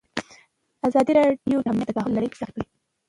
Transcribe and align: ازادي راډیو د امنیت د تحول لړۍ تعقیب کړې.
ازادي 0.87 1.11
راډیو 1.19 1.57
د 1.61 1.67
امنیت 1.71 1.89
د 1.93 1.95
تحول 1.97 2.13
لړۍ 2.15 2.29
تعقیب 2.41 2.65
کړې. 2.71 2.77